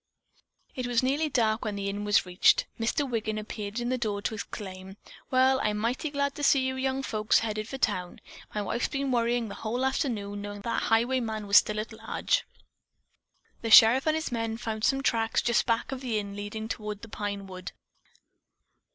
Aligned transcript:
It 0.73 0.87
was 0.87 1.03
nearly 1.03 1.29
dark 1.29 1.63
when 1.63 1.75
the 1.75 1.87
inn 1.87 2.03
was 2.03 2.25
reached. 2.25 2.65
Mr. 2.79 3.07
Wiggin 3.07 3.37
appeared 3.37 3.79
in 3.79 3.89
the 3.89 3.99
door 3.99 4.19
to 4.23 4.33
exclaim, 4.33 4.97
"Well, 5.29 5.59
I'm 5.61 5.77
mighty 5.77 6.09
glad 6.09 6.33
to 6.33 6.43
see 6.43 6.65
you 6.65 6.75
young 6.75 7.03
folks 7.03 7.37
headed 7.41 7.67
for 7.67 7.77
town. 7.77 8.19
My 8.55 8.63
wife's 8.63 8.87
been 8.87 9.11
worrying 9.11 9.47
the 9.47 9.53
whole 9.53 9.85
afternoon, 9.85 10.41
knowing 10.41 10.61
that 10.61 10.81
highwayman 10.81 11.45
was 11.45 11.57
still 11.57 11.79
at 11.79 11.93
large. 11.93 12.45
The 13.61 13.69
sheriff 13.69 14.07
and 14.07 14.15
his 14.15 14.31
men 14.31 14.57
found 14.57 14.83
some 14.85 15.03
tracks 15.03 15.39
just 15.39 15.67
back 15.67 15.91
of 15.91 16.01
the 16.01 16.17
inn 16.17 16.35
leading 16.35 16.67
toward 16.67 17.03
the 17.03 17.07
pine 17.07 17.45
wood." 17.45 17.71